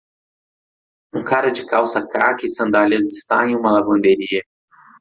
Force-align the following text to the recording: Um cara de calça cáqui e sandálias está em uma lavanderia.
Um 1.13 1.23
cara 1.23 1.51
de 1.51 1.63
calça 1.63 2.07
cáqui 2.07 2.47
e 2.47 2.49
sandálias 2.49 3.05
está 3.13 3.47
em 3.47 3.55
uma 3.55 3.71
lavanderia. 3.71 4.41